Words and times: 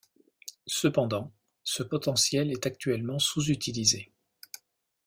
Cependant, 0.65 1.31
ce 1.63 1.83
potentiel 1.83 2.49
est 2.51 2.65
actuellement 2.65 3.19
sous-utilisé. 3.19 4.11